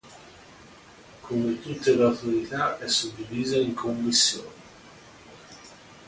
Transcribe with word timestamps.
Come 1.21 1.61
tutte 1.61 1.93
le 1.95 2.03
autorità 2.05 2.79
è 2.79 2.87
suddivisa 2.87 3.57
in 3.57 3.75
commissioni. 3.75 4.49